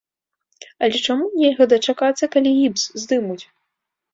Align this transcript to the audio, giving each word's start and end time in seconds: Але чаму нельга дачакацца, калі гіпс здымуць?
Але 0.87 0.97
чаму 1.07 1.27
нельга 1.41 1.67
дачакацца, 1.73 2.31
калі 2.37 2.49
гіпс 2.59 2.83
здымуць? 3.03 3.41